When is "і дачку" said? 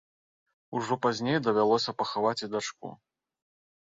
2.49-2.89